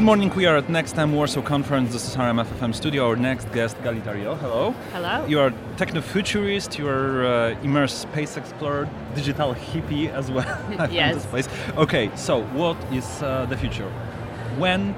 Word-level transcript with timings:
Good 0.00 0.06
morning. 0.06 0.30
We 0.34 0.46
are 0.46 0.56
at 0.56 0.70
Next 0.70 0.92
Time 0.92 1.12
Warsaw 1.12 1.42
Conference. 1.42 1.92
This 1.92 2.08
is 2.08 2.16
our 2.16 2.32
RMFFM 2.32 2.74
studio. 2.74 3.08
Our 3.08 3.16
next 3.16 3.52
guest, 3.52 3.76
Galit 3.82 4.06
Ariel. 4.06 4.34
Hello. 4.34 4.70
Hello. 4.94 5.26
You 5.26 5.40
are 5.40 5.52
techno-futurist. 5.76 6.78
You 6.78 6.88
are 6.88 7.26
uh, 7.26 7.62
immersed 7.62 7.98
space 7.98 8.38
explorer, 8.38 8.88
digital 9.14 9.54
hippie 9.54 10.08
as 10.10 10.30
well. 10.30 10.58
yes. 10.90 11.16
This 11.16 11.26
place. 11.26 11.48
Okay. 11.76 12.10
So, 12.16 12.44
what 12.44 12.78
is 12.90 13.22
uh, 13.22 13.44
the 13.50 13.58
future? 13.58 13.90
When 14.56 14.94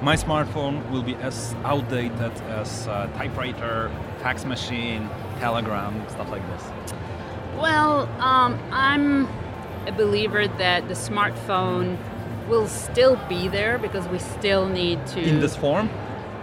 my 0.00 0.14
smartphone 0.14 0.88
will 0.92 1.02
be 1.02 1.16
as 1.16 1.56
outdated 1.64 2.40
as 2.60 2.86
uh, 2.86 3.08
typewriter, 3.16 3.90
fax 4.22 4.44
machine, 4.44 5.10
telegram, 5.40 6.08
stuff 6.08 6.30
like 6.30 6.46
this? 6.50 6.94
Well, 7.56 8.06
um, 8.20 8.56
I'm 8.70 9.26
a 9.88 9.92
believer 9.92 10.46
that 10.46 10.86
the 10.86 10.94
smartphone 10.94 11.98
will 12.48 12.68
still 12.68 13.16
be 13.28 13.48
there 13.48 13.78
because 13.78 14.06
we 14.08 14.18
still 14.18 14.68
need 14.68 15.04
to. 15.08 15.20
In 15.20 15.40
this 15.40 15.56
form? 15.56 15.90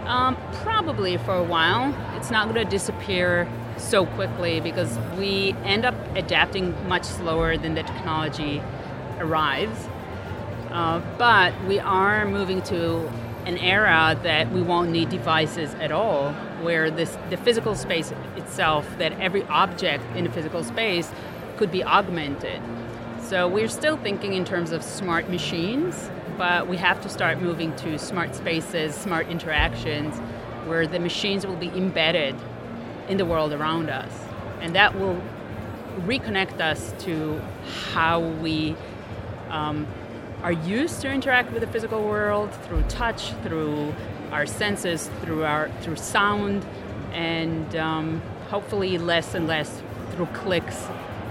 Um, 0.06 0.36
probably 0.62 1.16
for 1.16 1.34
a 1.34 1.44
while. 1.44 1.94
It's 2.16 2.30
not 2.30 2.48
going 2.48 2.62
to 2.62 2.70
disappear 2.70 3.48
so 3.76 4.06
quickly 4.06 4.60
because 4.60 4.98
we 5.18 5.54
end 5.64 5.84
up 5.84 5.94
adapting 6.14 6.74
much 6.88 7.04
slower 7.04 7.56
than 7.56 7.74
the 7.74 7.82
technology 7.82 8.62
arrives. 9.18 9.88
Uh, 10.70 11.00
but 11.18 11.52
we 11.64 11.78
are 11.78 12.26
moving 12.26 12.60
to 12.62 13.06
an 13.46 13.58
era 13.58 14.18
that 14.22 14.50
we 14.52 14.62
won't 14.62 14.90
need 14.90 15.08
devices 15.08 15.74
at 15.74 15.92
all, 15.92 16.32
where 16.62 16.90
this 16.90 17.16
the 17.30 17.36
physical 17.36 17.74
space 17.74 18.12
itself, 18.36 18.86
that 18.98 19.12
every 19.20 19.42
object 19.44 20.04
in 20.16 20.26
a 20.26 20.32
physical 20.32 20.64
space 20.64 21.10
could 21.56 21.70
be 21.70 21.84
augmented. 21.84 22.60
So 23.34 23.48
we're 23.48 23.66
still 23.66 23.96
thinking 23.96 24.34
in 24.34 24.44
terms 24.44 24.70
of 24.70 24.84
smart 24.84 25.28
machines, 25.28 26.08
but 26.38 26.68
we 26.68 26.76
have 26.76 27.00
to 27.00 27.08
start 27.08 27.42
moving 27.42 27.74
to 27.78 27.98
smart 27.98 28.32
spaces, 28.36 28.94
smart 28.94 29.26
interactions, 29.26 30.16
where 30.68 30.86
the 30.86 31.00
machines 31.00 31.44
will 31.44 31.56
be 31.56 31.66
embedded 31.66 32.36
in 33.08 33.16
the 33.16 33.24
world 33.24 33.52
around 33.52 33.90
us. 33.90 34.12
And 34.60 34.76
that 34.76 34.96
will 34.96 35.20
reconnect 36.02 36.60
us 36.60 36.94
to 37.06 37.42
how 37.90 38.20
we 38.20 38.76
um, 39.50 39.88
are 40.44 40.52
used 40.52 41.00
to 41.00 41.10
interact 41.10 41.50
with 41.50 41.62
the 41.62 41.66
physical 41.66 42.04
world 42.04 42.54
through 42.66 42.82
touch, 42.82 43.32
through 43.42 43.92
our 44.30 44.46
senses, 44.46 45.10
through 45.22 45.42
our 45.42 45.72
through 45.80 45.96
sound, 45.96 46.64
and 47.10 47.74
um, 47.74 48.22
hopefully 48.48 48.96
less 48.96 49.34
and 49.34 49.48
less 49.48 49.82
through 50.12 50.26
clicks 50.26 50.86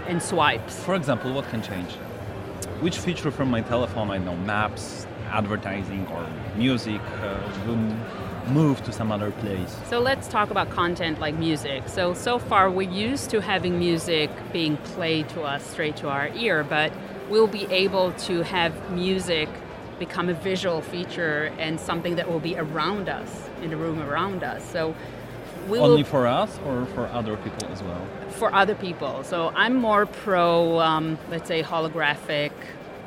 and 0.07 0.21
swipes. 0.21 0.79
For 0.83 0.95
example, 0.95 1.33
what 1.33 1.47
can 1.49 1.61
change? 1.61 1.91
Which 2.81 2.97
feature 2.97 3.31
from 3.31 3.49
my 3.49 3.61
telephone, 3.61 4.11
I 4.11 4.17
know, 4.17 4.35
maps, 4.35 5.07
advertising, 5.29 6.07
or 6.07 6.27
music, 6.55 7.01
uh, 7.21 7.37
will 7.65 7.77
move 8.51 8.83
to 8.83 8.91
some 8.91 9.11
other 9.11 9.31
place? 9.31 9.75
So 9.87 9.99
let's 9.99 10.27
talk 10.27 10.51
about 10.51 10.69
content 10.69 11.19
like 11.19 11.35
music. 11.35 11.87
So, 11.87 12.13
so 12.13 12.39
far 12.39 12.69
we're 12.69 12.91
used 12.91 13.29
to 13.31 13.41
having 13.41 13.79
music 13.79 14.29
being 14.51 14.77
played 14.77 15.29
to 15.29 15.43
us 15.43 15.65
straight 15.65 15.95
to 15.97 16.09
our 16.09 16.27
ear, 16.29 16.63
but 16.63 16.91
we'll 17.29 17.47
be 17.47 17.65
able 17.65 18.11
to 18.13 18.43
have 18.43 18.91
music 18.91 19.49
become 19.99 20.27
a 20.27 20.33
visual 20.33 20.81
feature 20.81 21.53
and 21.57 21.79
something 21.79 22.15
that 22.15 22.29
will 22.29 22.39
be 22.39 22.57
around 22.57 23.07
us, 23.07 23.49
in 23.61 23.69
the 23.69 23.77
room 23.77 24.01
around 24.01 24.43
us. 24.43 24.63
So 24.69 24.95
we 25.67 25.79
Only 25.79 26.03
for 26.03 26.27
us 26.27 26.59
or 26.65 26.85
for 26.87 27.07
other 27.07 27.37
people 27.37 27.67
as 27.69 27.81
well? 27.81 28.07
For 28.31 28.53
other 28.53 28.75
people. 28.75 29.23
So 29.23 29.51
I'm 29.55 29.75
more 29.75 30.05
pro, 30.05 30.79
um, 30.79 31.17
let's 31.29 31.47
say, 31.47 31.63
holographic 31.63 32.51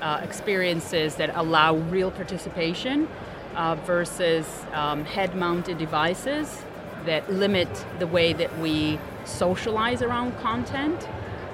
uh, 0.01 0.21
experiences 0.23 1.17
that 1.17 1.35
allow 1.37 1.77
real 1.77 2.11
participation 2.11 3.09
uh, 3.55 3.75
versus 3.75 4.47
um, 4.73 5.05
head 5.05 5.35
mounted 5.35 5.79
devices 5.79 6.63
that 7.07 7.33
limit 7.33 7.69
the 7.99 8.07
way 8.07 8.33
that 8.33 8.59
we 8.59 8.99
socialize 9.25 10.03
around 10.03 10.37
content. 10.39 11.09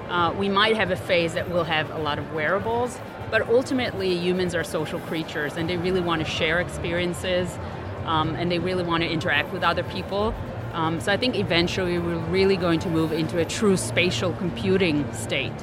Uh, 0.09 0.33
we 0.37 0.49
might 0.49 0.75
have 0.75 0.91
a 0.91 0.95
phase 0.95 1.33
that 1.33 1.49
will 1.49 1.63
have 1.63 1.89
a 1.91 1.97
lot 1.97 2.19
of 2.19 2.33
wearables, 2.33 2.99
but 3.31 3.47
ultimately 3.49 4.15
humans 4.15 4.53
are 4.53 4.63
social 4.63 4.99
creatures 5.01 5.55
and 5.57 5.69
they 5.69 5.77
really 5.77 6.01
want 6.01 6.23
to 6.23 6.29
share 6.29 6.59
experiences 6.59 7.57
um, 8.05 8.35
and 8.35 8.51
they 8.51 8.59
really 8.59 8.83
want 8.83 9.01
to 9.01 9.09
interact 9.09 9.51
with 9.53 9.63
other 9.63 9.83
people. 9.83 10.35
Um, 10.73 10.99
so 10.99 11.11
I 11.11 11.17
think 11.17 11.35
eventually 11.35 11.99
we're 11.99 12.17
really 12.29 12.57
going 12.57 12.79
to 12.79 12.89
move 12.89 13.11
into 13.11 13.37
a 13.37 13.45
true 13.45 13.77
spatial 13.77 14.33
computing 14.33 15.11
state. 15.13 15.53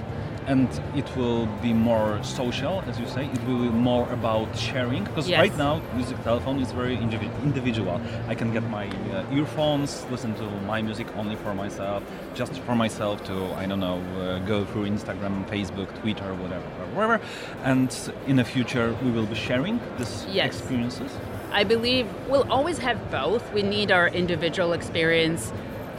And 0.47 0.69
it 0.97 1.17
will 1.17 1.47
be 1.63 1.73
more 1.73 2.21
social, 2.25 2.83
as 2.89 2.99
you 2.99 3.07
say. 3.07 3.27
It 3.27 3.45
will 3.47 3.63
be 3.63 3.69
more 3.69 4.11
about 4.11 4.57
sharing 4.57 5.05
because 5.05 5.29
yes. 5.29 5.39
right 5.39 5.57
now, 5.57 5.81
music 5.95 6.21
telephone 6.25 6.61
is 6.61 6.73
very 6.73 6.97
individual. 6.97 8.01
I 8.27 8.35
can 8.35 8.53
get 8.53 8.65
my 8.65 8.89
uh, 8.89 9.25
earphones, 9.33 10.05
listen 10.11 10.35
to 10.37 10.45
my 10.67 10.83
music 10.83 11.07
only 11.17 11.37
for 11.37 11.55
myself, 11.55 12.03
just 12.35 12.59
for 12.61 12.75
myself 12.75 13.23
to 13.25 13.53
I 13.55 13.67
don't 13.67 13.81
know, 13.81 14.01
uh, 14.19 14.39
go 14.41 14.65
through 14.65 14.87
Instagram, 14.87 15.47
Facebook, 15.49 15.89
Twitter, 16.01 16.35
whatever, 16.35 16.67
whatever. 16.95 17.21
And 17.63 17.97
in 18.27 18.37
the 18.37 18.45
future, 18.45 18.97
we 19.05 19.11
will 19.11 19.27
be 19.27 19.37
sharing 19.37 19.79
these 19.99 20.27
yes. 20.33 20.47
experiences. 20.47 21.13
I 21.53 21.65
believe 21.65 22.09
we'll 22.29 22.51
always 22.51 22.79
have 22.79 23.11
both. 23.11 23.53
We 23.53 23.63
need 23.63 23.91
our 23.91 24.09
individual 24.09 24.73
experience, 24.73 25.53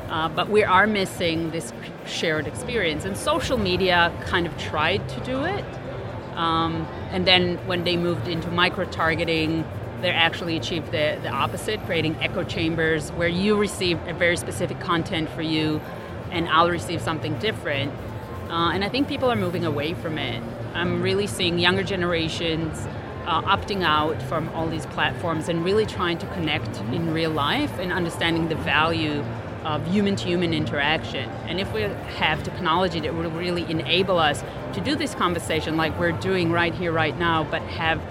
uh, 0.09 0.29
but 0.29 0.49
we 0.49 0.63
are 0.63 0.87
missing 0.87 1.51
this 1.51 1.73
shared 2.05 2.47
experience. 2.47 3.03
And 3.03 3.17
social 3.17 3.57
media 3.57 4.13
kind 4.25 4.47
of 4.47 4.57
tried 4.57 5.07
to 5.09 5.19
do 5.21 5.43
it. 5.43 5.65
Um, 6.35 6.87
and 7.11 7.27
then 7.27 7.57
when 7.67 7.83
they 7.83 7.97
moved 7.97 8.29
into 8.29 8.49
micro 8.49 8.85
targeting, 8.85 9.65
they 10.01 10.09
actually 10.09 10.55
achieved 10.55 10.87
the, 10.87 11.19
the 11.21 11.29
opposite, 11.29 11.83
creating 11.85 12.15
echo 12.21 12.43
chambers 12.43 13.11
where 13.11 13.27
you 13.27 13.57
receive 13.57 13.99
a 14.07 14.13
very 14.13 14.37
specific 14.37 14.79
content 14.79 15.29
for 15.29 15.41
you 15.41 15.81
and 16.31 16.47
I'll 16.47 16.69
receive 16.69 17.01
something 17.01 17.37
different. 17.39 17.91
Uh, 18.49 18.71
and 18.71 18.83
I 18.83 18.89
think 18.89 19.07
people 19.07 19.29
are 19.29 19.35
moving 19.35 19.65
away 19.65 19.93
from 19.93 20.17
it. 20.17 20.41
I'm 20.73 21.01
really 21.01 21.27
seeing 21.27 21.59
younger 21.59 21.83
generations 21.83 22.87
uh, 23.25 23.41
opting 23.43 23.83
out 23.83 24.21
from 24.23 24.49
all 24.49 24.67
these 24.67 24.85
platforms 24.87 25.49
and 25.49 25.63
really 25.63 25.85
trying 25.85 26.17
to 26.17 26.25
connect 26.27 26.77
in 26.93 27.13
real 27.13 27.31
life 27.31 27.77
and 27.79 27.91
understanding 27.91 28.49
the 28.49 28.55
value 28.55 29.23
of 29.63 29.85
human 29.87 30.15
to 30.15 30.25
human 30.25 30.53
interaction. 30.53 31.29
And 31.47 31.59
if 31.59 31.71
we 31.73 31.81
have 31.81 32.43
technology 32.43 32.99
that 33.01 33.13
will 33.13 33.29
really 33.31 33.69
enable 33.69 34.17
us 34.17 34.43
to 34.73 34.81
do 34.81 34.95
this 34.95 35.13
conversation 35.13 35.77
like 35.77 35.97
we're 35.99 36.13
doing 36.13 36.51
right 36.51 36.73
here, 36.73 36.91
right 36.91 37.17
now, 37.17 37.43
but 37.43 37.61
have 37.63 38.01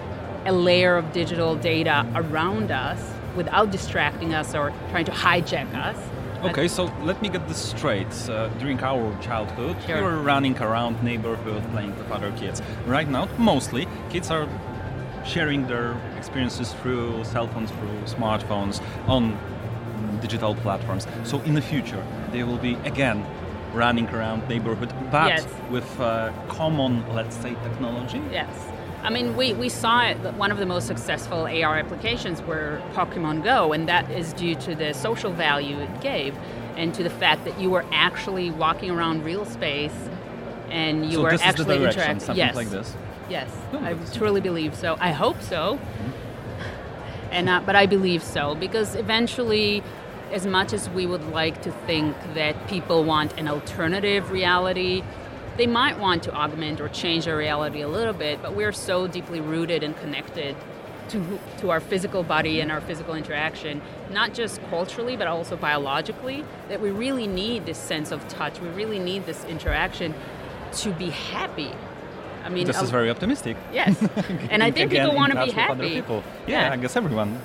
a 0.47 0.53
layer 0.53 0.97
of 0.97 1.13
digital 1.13 1.57
data 1.57 2.07
around 2.15 2.71
us 2.71 3.01
without 3.37 3.71
distracting 3.71 4.35
us 4.35 4.55
or 4.55 4.73
trying 4.91 5.05
to 5.05 5.13
hijack 5.13 5.73
us. 5.75 5.97
Okay, 6.43 6.69
so 6.69 6.85
let 7.03 7.21
me 7.21 7.29
get 7.29 7.47
this 7.49 7.59
straight. 7.59 8.11
Uh, 8.29 8.49
during 8.59 8.81
our 8.83 9.15
childhood, 9.21 9.77
sure. 9.87 9.97
we 9.97 10.03
were 10.03 10.23
running 10.23 10.57
around 10.59 11.03
neighborhood 11.03 11.63
playing 11.71 11.95
with 11.99 12.11
other 12.11 12.33
kids. 12.33 12.63
Right 12.87 13.07
now, 13.07 13.29
mostly 13.37 13.87
kids 14.09 14.31
are 14.31 14.49
sharing 15.25 15.67
their 15.67 16.01
experiences 16.17 16.73
through 16.75 17.25
cell 17.25 17.49
phones, 17.49 17.71
through 17.71 18.01
smartphones, 18.05 18.83
on 19.07 19.39
digital 20.21 20.55
platforms. 20.57 21.07
So 21.25 21.41
in 21.43 21.55
the 21.55 21.63
future, 21.63 22.05
they 22.33 22.43
will 22.43 22.59
be 22.59 22.75
again 22.85 23.25
running 23.73 24.09
around 24.09 24.49
neighborhood, 24.49 24.93
but 25.11 25.29
yes. 25.29 25.47
with 25.71 26.01
uh, 26.01 26.33
common, 26.49 27.07
let's 27.15 27.37
say, 27.37 27.55
technology. 27.63 28.21
Yes. 28.31 28.53
I 29.03 29.09
mean, 29.09 29.37
we, 29.37 29.55
we 29.55 29.69
saw 29.69 30.03
it, 30.03 30.19
one 30.35 30.51
of 30.51 30.59
the 30.59 30.67
most 30.67 30.87
successful 30.87 31.47
AR 31.47 31.79
applications 31.79 32.43
were 32.43 32.83
Pokemon 32.93 33.43
Go, 33.43 33.73
and 33.73 33.89
that 33.89 34.11
is 34.11 34.33
due 34.35 34.55
to 34.57 34.75
the 34.75 34.93
social 34.93 35.33
value 35.33 35.79
it 35.79 36.01
gave 36.01 36.37
and 36.77 36.93
to 36.95 37.03
the 37.03 37.11
fact 37.11 37.45
that 37.45 37.59
you 37.59 37.71
were 37.71 37.85
actually 37.93 38.51
walking 38.51 38.91
around 38.91 39.25
real 39.25 39.45
space 39.45 39.95
and 40.71 41.07
you 41.07 41.13
so 41.13 41.23
were 41.23 41.31
actually 41.31 41.49
is 41.49 41.57
the 41.57 41.65
direction, 41.65 41.89
interacting. 41.89 42.21
Something 42.21 42.37
yes. 42.37 42.55
like 42.55 42.71
this. 42.71 42.95
Yes, 43.31 43.49
I 43.73 43.95
truly 44.13 44.41
believe 44.41 44.75
so. 44.75 44.97
I 44.99 45.13
hope 45.13 45.41
so, 45.41 45.79
and 47.31 47.49
uh, 47.49 47.63
but 47.65 47.77
I 47.77 47.87
believe 47.87 48.25
so 48.25 48.57
because 48.57 48.97
eventually, 48.97 49.85
as 50.33 50.47
much 50.47 50.73
as 50.73 50.91
we 50.91 51.07
would 51.07 51.25
like 51.31 51.63
to 51.63 51.71
think 51.71 52.17
that 52.35 52.67
people 52.67 53.05
want 53.05 53.39
an 53.39 53.47
alternative 53.47 54.33
reality, 54.33 55.05
they 55.57 55.69
might 55.69 55.97
want 56.01 56.25
to 56.25 56.35
augment 56.35 56.81
or 56.81 56.89
change 56.89 57.29
our 57.29 57.37
reality 57.37 57.83
a 57.83 57.89
little 57.89 58.13
bit. 58.13 58.43
But 58.43 58.57
we're 58.57 58.73
so 58.73 59.07
deeply 59.07 59.41
rooted 59.41 59.85
and 59.85 59.97
connected 59.99 60.57
to 61.11 61.39
to 61.59 61.71
our 61.71 61.79
physical 61.79 62.25
body 62.25 62.61
and 62.61 62.73
our 62.73 62.81
physical 62.81 63.15
interaction, 63.15 63.81
not 64.11 64.35
just 64.35 64.61
culturally 64.71 65.17
but 65.17 65.29
also 65.29 65.57
biologically, 65.57 66.45
that 66.69 66.81
we 66.81 66.91
really 66.91 67.29
need 67.29 67.65
this 67.65 67.79
sense 67.79 68.11
of 68.11 68.27
touch. 68.27 68.61
We 68.61 68.71
really 68.71 68.99
need 68.99 69.27
this 69.27 69.45
interaction 69.45 70.17
to 70.73 70.93
be 70.93 71.11
happy 71.11 71.71
I 72.45 72.49
mean, 72.49 72.67
this 72.67 72.81
is 72.81 72.91
very 72.91 73.11
optimistic. 73.11 73.57
Yes, 73.73 74.01
and 74.51 74.63
I 74.63 74.71
think 74.71 74.91
people 74.91 75.15
want 75.15 75.33
to 75.33 75.45
be 75.45 75.51
happy. 75.51 75.89
Yeah, 75.89 76.23
yeah, 76.47 76.73
I 76.73 76.77
guess 76.77 76.97
everyone 76.97 77.41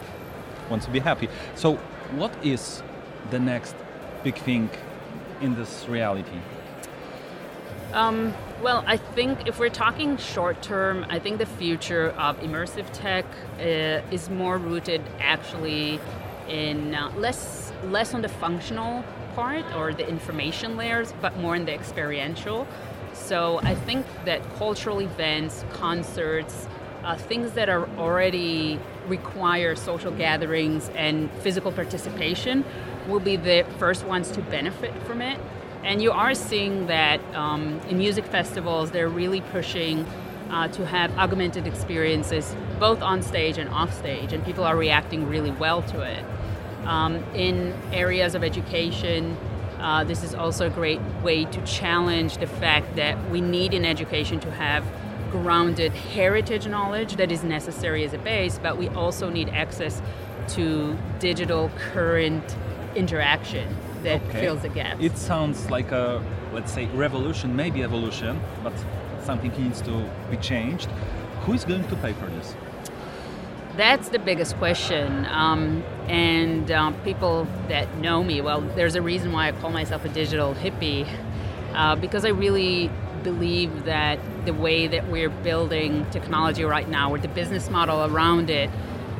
wants 0.69 0.85
to 0.85 0.91
be 0.91 0.99
happy. 0.99 1.29
So, 1.55 1.75
what 2.15 2.33
is 2.43 2.81
the 3.29 3.39
next 3.39 3.75
big 4.23 4.35
thing 4.35 4.69
in 5.41 5.55
this 5.55 5.87
reality? 5.87 6.39
Um, 7.93 8.33
well, 8.61 8.83
I 8.87 8.97
think 8.97 9.47
if 9.47 9.59
we're 9.59 9.69
talking 9.69 10.17
short 10.17 10.61
term, 10.61 11.05
I 11.09 11.19
think 11.19 11.37
the 11.37 11.45
future 11.45 12.09
of 12.17 12.39
immersive 12.41 12.87
tech 12.91 13.25
uh, 13.59 13.63
is 14.11 14.29
more 14.29 14.57
rooted 14.57 15.01
actually 15.19 15.99
in 16.49 16.93
uh, 16.93 17.11
less 17.15 17.71
less 17.83 18.13
on 18.13 18.21
the 18.21 18.29
functional 18.29 19.03
part 19.35 19.65
or 19.75 19.93
the 19.93 20.07
information 20.07 20.77
layers, 20.77 21.13
but 21.21 21.37
more 21.37 21.55
in 21.55 21.65
the 21.65 21.73
experiential. 21.73 22.67
So 23.15 23.59
I 23.63 23.73
think 23.73 24.05
that 24.25 24.41
cultural 24.57 24.99
events, 25.01 25.65
concerts, 25.71 26.67
uh, 27.03 27.15
things 27.15 27.53
that 27.53 27.69
are 27.69 27.87
already 27.97 28.79
require 29.07 29.75
social 29.75 30.11
gatherings 30.11 30.89
and 30.95 31.31
physical 31.41 31.71
participation 31.71 32.63
will 33.07 33.19
be 33.19 33.35
the 33.35 33.65
first 33.77 34.05
ones 34.05 34.31
to 34.31 34.41
benefit 34.41 34.93
from 35.03 35.21
it. 35.21 35.39
And 35.83 36.01
you 36.01 36.11
are 36.11 36.33
seeing 36.33 36.87
that 36.87 37.21
um, 37.35 37.79
in 37.89 37.97
music 37.97 38.25
festivals, 38.25 38.91
they're 38.91 39.09
really 39.09 39.41
pushing 39.41 40.05
uh, 40.49 40.67
to 40.69 40.85
have 40.85 41.15
augmented 41.17 41.67
experiences 41.67 42.55
both 42.79 43.01
on 43.01 43.21
stage 43.21 43.57
and 43.57 43.69
off 43.69 43.93
stage, 43.93 44.33
and 44.33 44.43
people 44.43 44.63
are 44.63 44.75
reacting 44.75 45.27
really 45.27 45.51
well 45.51 45.81
to 45.83 46.01
it. 46.01 46.23
Um, 46.85 47.23
in 47.33 47.73
areas 47.91 48.35
of 48.35 48.43
education, 48.43 49.37
uh, 49.85 50.03
this 50.03 50.23
is 50.23 50.33
also 50.33 50.65
a 50.65 50.69
great 50.71 50.99
way 51.21 51.45
to 51.45 51.61
challenge 51.63 52.37
the 52.37 52.47
fact 52.47 52.95
that 52.95 53.15
we 53.29 53.39
need 53.39 53.71
in 53.71 53.85
education 53.85 54.39
to 54.39 54.49
have 54.49 54.83
grounded 55.31 55.93
heritage 55.93 56.67
knowledge 56.67 57.17
that 57.17 57.31
is 57.31 57.43
necessary 57.43 58.03
as 58.03 58.11
a 58.13 58.17
base, 58.17 58.59
but 58.63 58.79
we 58.79 58.87
also 58.89 59.29
need 59.29 59.47
access 59.49 60.01
to 60.47 60.97
digital 61.19 61.69
current 61.93 62.55
interaction 62.95 63.67
that 64.01 64.21
Okay. 64.23 64.39
fills 64.41 64.61
the 64.63 64.69
gap. 64.69 64.99
It 64.99 65.17
sounds 65.19 65.69
like 65.69 65.91
a, 65.91 66.23
let's 66.51 66.71
say, 66.71 66.85
revolution, 66.87 67.55
maybe 67.55 67.83
evolution, 67.83 68.41
but 68.63 68.73
something 69.23 69.51
needs 69.51 69.81
to 69.81 70.09
be 70.31 70.37
changed. 70.37 70.89
Who 71.41 71.53
is 71.53 71.63
going 71.63 71.87
to 71.89 71.95
pay 71.97 72.13
for 72.13 72.25
this? 72.25 72.55
That's 73.75 74.07
the 74.07 74.19
biggest 74.19 74.55
question. 74.55 75.25
Um, 75.25 75.83
and 76.07 76.71
um, 76.71 76.93
people 77.01 77.45
that 77.67 77.97
know 77.97 78.23
me, 78.23 78.39
well, 78.39 78.61
there's 78.61 78.95
a 78.95 79.01
reason 79.01 79.33
why 79.33 79.49
I 79.49 79.51
call 79.51 79.69
myself 79.69 80.05
a 80.05 80.09
digital 80.09 80.53
hippie, 80.53 81.05
uh, 81.73 81.97
because 81.97 82.23
I 82.23 82.29
really 82.29 82.89
believe 83.23 83.83
that 83.83 84.17
the 84.45 84.53
way 84.53 84.87
that 84.87 85.09
we're 85.09 85.29
building 85.29 86.05
technology 86.11 86.63
right 86.63 86.87
now, 86.87 87.11
or 87.11 87.17
the 87.17 87.27
business 87.27 87.69
model 87.69 88.05
around 88.05 88.49
it, 88.49 88.69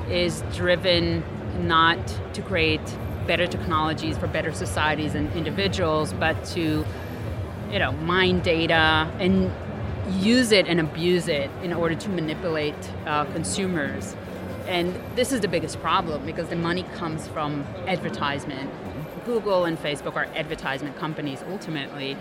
is 0.10 0.42
driven 0.54 1.22
not 1.68 1.98
to 2.34 2.42
create 2.42 2.80
better 3.28 3.48
technologies 3.48 4.18
for 4.18 4.28
better 4.28 4.54
societies 4.54 5.16
and 5.16 5.30
individuals, 5.34 6.14
but 6.14 6.46
to, 6.46 6.86
you 7.72 7.80
know, 7.80 7.92
mine 7.92 8.40
data 8.40 9.12
and 9.20 9.52
use 10.24 10.54
it 10.54 10.68
and 10.68 10.80
abuse 10.80 11.28
it 11.28 11.50
in 11.62 11.74
order 11.74 11.96
to 11.96 12.10
manipulate 12.10 12.76
uh, 13.06 13.26
consumers. 13.34 14.16
And 14.68 15.00
this 15.16 15.32
is 15.32 15.42
the 15.42 15.48
biggest 15.48 15.80
problem 15.80 16.26
because 16.26 16.50
the 16.50 16.56
money 16.56 16.84
comes 16.96 17.28
from 17.28 17.64
advertisement. 17.88 18.70
Google 19.26 19.66
and 19.66 19.78
Facebook 19.78 20.16
are 20.16 20.26
advertisement 20.36 20.98
companies 20.98 21.44
ultimately. 21.50 22.18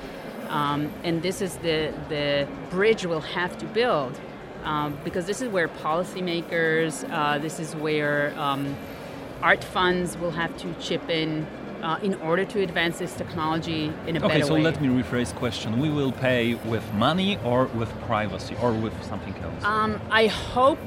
Um, 0.49 0.93
and 1.03 1.23
this 1.23 1.41
is 1.41 1.57
the, 1.59 1.93
the 2.09 2.47
bridge 2.71 3.07
we'll 3.07 3.21
have 3.21 3.57
to 3.59 3.67
build 3.67 4.19
um, 4.65 4.99
because 5.05 5.27
this 5.27 5.41
is 5.43 5.49
where 5.49 5.69
policymakers, 5.69 7.09
uh, 7.11 7.39
this 7.39 7.61
is 7.61 7.75
where 7.77 8.39
um, 8.39 8.77
art 9.43 9.63
funds 9.63 10.17
will 10.17 10.31
have 10.31 10.57
to 10.59 10.73
chip 10.75 11.09
in 11.09 11.47
uh, 11.83 11.99
in 12.03 12.15
order 12.23 12.47
to 12.47 12.63
advance 12.63 12.99
this 12.99 13.15
technology 13.15 13.93
in 14.07 14.17
a 14.17 14.19
Okay, 14.19 14.29
better 14.29 14.31
way. 14.31 14.37
Okay, 14.37 14.43
so 14.43 14.55
let 14.55 14.81
me 14.81 14.89
rephrase 14.89 15.35
question. 15.35 15.79
We 15.79 15.91
will 15.91 16.13
pay 16.13 16.55
with 16.55 16.91
money 16.95 17.39
or 17.45 17.67
with 17.67 17.91
privacy 18.03 18.57
or 18.63 18.73
with 18.73 18.95
something 19.05 19.35
else? 19.37 19.63
Um, 19.65 20.01
I 20.11 20.29
hope 20.29 20.79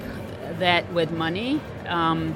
that 0.59 0.91
with 0.93 1.11
money, 1.11 1.61
um, 1.87 2.35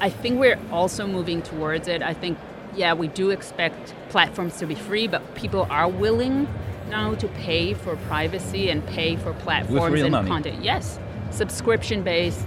I 0.00 0.10
think 0.10 0.40
we're 0.40 0.58
also 0.70 1.06
moving 1.06 1.42
towards 1.42 1.88
it. 1.88 2.02
I 2.02 2.14
think, 2.14 2.38
yeah, 2.74 2.94
we 2.94 3.08
do 3.08 3.30
expect 3.30 3.94
platforms 4.08 4.56
to 4.58 4.66
be 4.66 4.74
free, 4.74 5.06
but 5.06 5.34
people 5.34 5.66
are 5.70 5.88
willing 5.88 6.48
now 6.88 7.14
to 7.14 7.28
pay 7.28 7.74
for 7.74 7.96
privacy 7.96 8.68
and 8.68 8.84
pay 8.86 9.16
for 9.16 9.32
platforms 9.34 10.00
and 10.00 10.10
money. 10.10 10.28
content. 10.28 10.62
Yes, 10.62 10.98
subscription 11.30 12.02
based 12.02 12.46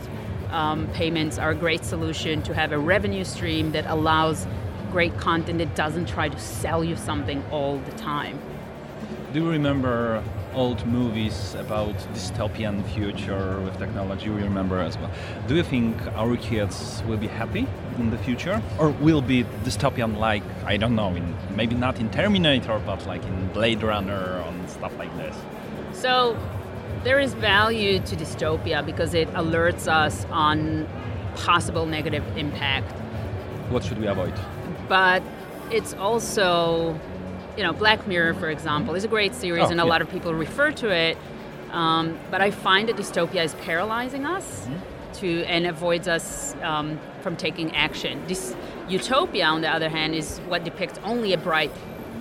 um, 0.51 0.87
payments 0.93 1.37
are 1.37 1.51
a 1.51 1.55
great 1.55 1.83
solution 1.83 2.41
to 2.43 2.53
have 2.53 2.71
a 2.71 2.77
revenue 2.77 3.23
stream 3.23 3.71
that 3.71 3.85
allows 3.87 4.47
great 4.91 5.17
content 5.17 5.57
that 5.57 5.75
doesn't 5.75 6.07
try 6.07 6.29
to 6.29 6.39
sell 6.39 6.83
you 6.83 6.95
something 6.95 7.43
all 7.51 7.79
the 7.79 7.91
time. 7.93 8.39
Do 9.35 9.41
you 9.41 9.49
remember 9.49 10.23
old 10.53 10.87
movies 10.87 11.55
about 11.55 11.93
dystopian 12.13 12.81
future 12.93 13.59
with 13.59 13.77
technology? 13.77 14.27
You 14.27 14.35
remember 14.35 14.79
as 14.79 14.97
well. 14.97 15.11
Do 15.49 15.55
you 15.55 15.63
think 15.63 15.93
our 16.15 16.37
kids 16.37 17.03
will 17.05 17.17
be 17.17 17.27
happy 17.27 17.67
in 17.99 18.11
the 18.11 18.17
future, 18.17 18.61
or 18.79 18.91
will 18.91 19.21
be 19.21 19.43
dystopian 19.65 20.15
like 20.15 20.41
I 20.63 20.77
don't 20.77 20.95
know, 20.95 21.13
in 21.13 21.35
maybe 21.53 21.75
not 21.75 21.99
in 21.99 22.09
Terminator, 22.11 22.81
but 22.85 23.05
like 23.07 23.25
in 23.25 23.47
Blade 23.49 23.83
Runner 23.83 24.41
and 24.47 24.69
stuff 24.69 24.97
like 24.97 25.13
this? 25.17 25.35
So 25.91 26.37
there 27.03 27.19
is 27.19 27.33
value 27.33 27.99
to 27.99 28.15
dystopia 28.15 28.85
because 28.85 29.13
it 29.13 29.27
alerts 29.33 29.89
us 29.89 30.25
on 30.31 30.87
possible 31.35 31.85
negative 31.85 32.23
impact. 32.37 32.89
What 33.69 33.83
should 33.83 33.99
we 33.99 34.07
avoid? 34.07 34.33
But 34.87 35.21
it's 35.71 35.93
also, 35.93 36.97
you 37.57 37.63
know, 37.63 37.73
Black 37.73 38.07
Mirror, 38.07 38.35
for 38.35 38.49
example, 38.49 38.95
is 38.95 39.03
a 39.03 39.07
great 39.07 39.33
series 39.33 39.65
Oh, 39.65 39.71
and 39.71 39.79
a 39.79 39.83
yeah. 39.83 39.89
lot 39.89 40.01
of 40.01 40.09
people 40.09 40.33
refer 40.33 40.71
to 40.71 40.89
it. 40.89 41.17
Um, 41.71 42.17
but 42.31 42.41
I 42.41 42.51
find 42.51 42.87
that 42.89 42.95
dystopia 42.95 43.43
is 43.43 43.53
paralyzing 43.55 44.25
us 44.25 44.67
to 45.15 45.43
and 45.45 45.65
avoids 45.65 46.07
us 46.07 46.55
um, 46.61 46.99
from 47.21 47.35
taking 47.35 47.75
action. 47.75 48.21
This 48.27 48.55
utopia, 48.89 49.45
on 49.45 49.61
the 49.61 49.69
other 49.69 49.89
hand, 49.89 50.15
is 50.15 50.39
what 50.47 50.63
depicts 50.63 50.99
only 51.03 51.33
a 51.33 51.37
bright 51.37 51.71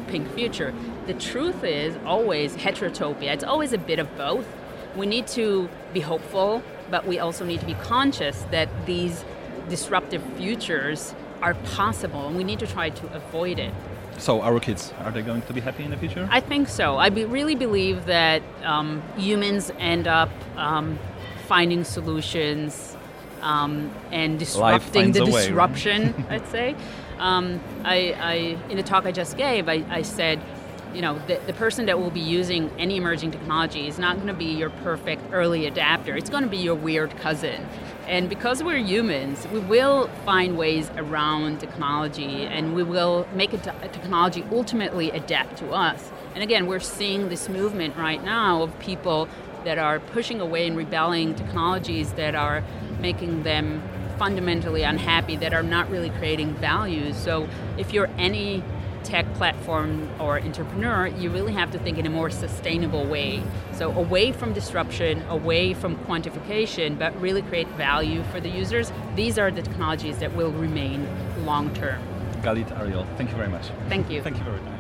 pink 0.09 0.33
future. 0.35 0.73
The 1.07 1.15
truth 1.15 1.65
is 1.65 1.97
always 2.05 2.57
heterotopia. 2.57 3.33
It's 3.33 3.45
always 3.45 3.73
a 3.73 3.79
bit 3.79 3.99
of 3.99 4.17
both. 4.17 4.47
We 4.97 5.07
need 5.07 5.27
to 5.29 5.69
be 5.93 6.01
hopeful, 6.01 6.63
but 6.91 7.07
we 7.07 7.19
also 7.19 7.45
need 7.45 7.61
to 7.61 7.67
be 7.67 7.75
conscious 7.75 8.45
that 8.51 8.69
these 8.87 9.25
disruptive 9.69 10.23
futures 10.37 11.15
are 11.43 11.55
possible, 11.55 12.29
and 12.29 12.37
we 12.37 12.45
need 12.45 12.61
to 12.61 12.67
try 12.67 12.91
to 12.91 13.15
avoid 13.15 13.59
it. 13.59 13.73
So 14.19 14.41
our 14.41 14.61
kids 14.61 14.93
are 15.01 15.11
they 15.11 15.23
going 15.23 15.43
to 15.43 15.53
be 15.53 15.61
happy 15.61 15.85
in 15.85 15.91
the 15.91 15.97
future? 15.97 16.29
I 16.31 16.41
think 16.41 16.69
so. 16.69 16.97
I 16.99 17.11
be, 17.11 17.25
really 17.25 17.55
believe 17.55 18.07
that 18.07 18.43
um, 18.63 19.03
humans 19.17 19.71
end 19.79 20.07
up 20.07 20.31
um, 20.57 20.99
finding 21.47 21.85
solutions 21.85 22.97
um, 23.43 23.93
and 24.11 24.39
disrupting 24.39 25.13
the 25.13 25.25
way, 25.25 25.31
right? 25.31 25.47
disruption. 25.47 26.27
I'd 26.31 26.47
say. 26.49 26.75
Um, 27.19 27.61
I, 27.85 28.15
I, 28.19 28.35
in 28.71 28.77
the 28.77 28.83
talk 28.83 29.07
I 29.07 29.13
just 29.13 29.37
gave, 29.37 29.69
I, 29.69 29.85
I 29.89 30.03
said, 30.03 30.41
you 30.95 31.03
know, 31.03 31.19
the, 31.27 31.41
the 31.47 31.53
person 31.53 31.87
that 31.87 31.99
will 31.99 32.11
be 32.11 32.21
using 32.21 32.71
any 32.79 32.97
emerging 32.97 33.33
technology 33.33 33.87
is 33.87 33.99
not 33.99 34.17
going 34.17 34.29
to 34.29 34.35
be 34.35 34.47
your 34.47 34.71
perfect 34.71 35.23
early 35.33 35.67
adapter. 35.67 36.17
It's 36.17 36.31
going 36.31 36.45
to 36.45 36.51
be 36.51 36.57
your 36.57 36.75
weird 36.75 37.17
cousin. 37.19 37.67
And 38.07 38.29
because 38.29 38.63
we're 38.63 38.77
humans, 38.77 39.47
we 39.49 39.61
will 39.61 40.09
find 40.27 40.59
ways 40.59 40.91
around 40.97 41.59
technology 41.61 42.45
and 42.45 42.75
we 42.75 42.83
will 42.83 43.27
make 43.35 43.53
a 43.53 43.59
technology 43.59 44.45
ultimately 44.53 45.11
adapt 45.11 45.57
to 45.59 45.71
us. 45.71 46.11
And 46.35 46.43
again, 46.43 46.67
we're 46.67 46.81
seeing 46.81 47.29
this 47.29 47.49
movement 47.49 47.97
right 47.97 48.23
now 48.23 48.63
of 48.63 48.79
people 48.79 49.29
that 49.65 49.79
are 49.79 50.01
pushing 50.01 50.41
away 50.41 50.67
and 50.67 50.77
rebelling 50.77 51.35
technologies 51.35 52.13
that 52.13 52.35
are 52.35 52.63
making 53.01 53.43
them 53.43 53.83
fundamentally 54.19 54.83
unhappy, 54.83 55.37
that 55.37 55.55
are 55.55 55.63
not 55.63 55.89
really 55.91 56.11
creating 56.11 56.55
value. 56.55 57.13
So 57.13 57.49
if 57.79 57.93
you're 57.93 58.11
any 58.19 58.63
tech 59.05 59.33
platform 59.35 60.09
or 60.19 60.41
entrepreneur, 60.41 61.07
you 61.07 61.31
really 61.31 61.53
have 61.53 61.71
to 61.73 61.79
think 61.79 61.99
in 61.99 62.07
a 62.07 62.11
more 62.11 62.31
sustainable 62.31 63.05
way. 63.05 63.43
So 63.73 63.93
away 63.93 64.33
from 64.33 64.53
disruption, 64.53 65.23
away 65.29 65.75
from 65.75 65.97
quantification, 66.07 66.99
but 66.99 67.19
really 67.21 67.43
create 67.43 67.69
value 67.69 68.23
for 68.25 68.41
the 68.41 68.49
users. 68.49 68.93
These 69.15 69.39
are 69.39 69.51
the 69.51 69.63
technologies 69.63 70.19
that 70.19 70.35
will 70.35 70.53
remain 70.53 71.07
long 71.45 71.73
term. 71.75 72.03
Galit 72.43 72.71
Ariel, 72.79 73.07
thank 73.17 73.31
you 73.31 73.37
very 73.37 73.49
much. 73.49 73.67
Thank 73.89 74.11
you. 74.11 74.23
Thank 74.23 74.39
you 74.39 74.45
very 74.45 74.61
much. 74.61 74.74